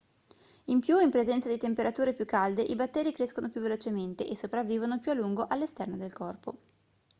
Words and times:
in 0.65 0.79
più 0.79 0.99
in 0.99 1.11
presenza 1.11 1.47
di 1.47 1.59
temperature 1.59 2.15
più 2.15 2.25
calde 2.25 2.63
i 2.63 2.73
batteri 2.73 3.11
crescono 3.11 3.51
più 3.51 3.61
velocemente 3.61 4.27
e 4.27 4.35
sopravvivono 4.35 4.99
più 4.99 5.11
a 5.11 5.13
lungo 5.13 5.45
all'esterno 5.45 5.95
del 5.95 6.11
corpo 6.11 6.57